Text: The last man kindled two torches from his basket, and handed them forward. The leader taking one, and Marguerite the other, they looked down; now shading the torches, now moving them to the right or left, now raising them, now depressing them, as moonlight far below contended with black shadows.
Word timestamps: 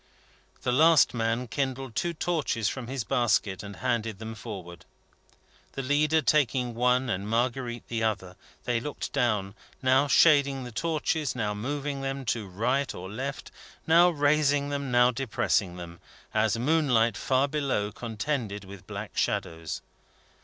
The 0.63 0.71
last 0.71 1.13
man 1.13 1.47
kindled 1.47 1.93
two 1.95 2.15
torches 2.15 2.67
from 2.67 2.87
his 2.87 3.03
basket, 3.03 3.61
and 3.61 3.75
handed 3.85 4.17
them 4.17 4.33
forward. 4.33 4.83
The 5.73 5.83
leader 5.83 6.23
taking 6.23 6.73
one, 6.73 7.07
and 7.07 7.29
Marguerite 7.29 7.87
the 7.87 8.01
other, 8.03 8.35
they 8.63 8.79
looked 8.79 9.13
down; 9.13 9.53
now 9.79 10.07
shading 10.07 10.63
the 10.63 10.71
torches, 10.71 11.35
now 11.35 11.53
moving 11.53 12.01
them 12.01 12.25
to 12.33 12.45
the 12.45 12.49
right 12.49 12.91
or 12.95 13.11
left, 13.11 13.51
now 13.85 14.09
raising 14.09 14.69
them, 14.69 14.89
now 14.89 15.11
depressing 15.11 15.77
them, 15.77 15.99
as 16.33 16.57
moonlight 16.57 17.15
far 17.15 17.47
below 17.47 17.91
contended 17.91 18.63
with 18.63 18.87
black 18.87 19.15
shadows. 19.15 19.83